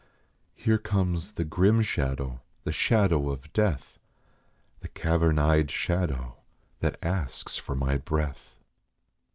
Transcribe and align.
Here 0.55 0.79
comes 0.79 1.33
the 1.33 1.43
grim 1.45 1.83
shadow, 1.83 2.41
the 2.63 2.71
shadow 2.71 3.29
of 3.29 3.53
death; 3.53 3.99
The 4.79 4.87
cavern 4.87 5.37
eyed 5.37 5.69
shadow 5.69 6.37
that 6.79 6.97
asks 7.03 7.57
for 7.57 7.75
my 7.75 7.97
breath." 7.97 8.55